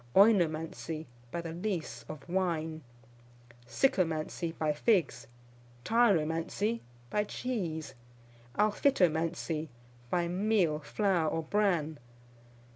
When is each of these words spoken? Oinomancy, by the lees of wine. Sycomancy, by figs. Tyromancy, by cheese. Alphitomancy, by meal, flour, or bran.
Oinomancy, 0.15 1.05
by 1.29 1.41
the 1.41 1.53
lees 1.53 2.05
of 2.09 2.27
wine. 2.27 2.81
Sycomancy, 3.67 4.51
by 4.57 4.73
figs. 4.73 5.27
Tyromancy, 5.85 6.79
by 7.11 7.23
cheese. 7.23 7.93
Alphitomancy, 8.57 9.67
by 10.09 10.27
meal, 10.27 10.79
flour, 10.79 11.29
or 11.29 11.43
bran. 11.43 11.99